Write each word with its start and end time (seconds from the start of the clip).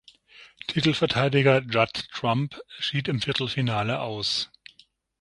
Titelverteidiger 0.67 1.59
Judd 1.61 2.09
Trump 2.11 2.59
schied 2.79 3.07
im 3.07 3.21
Viertelfinale 3.21 3.99
aus. 4.01 4.49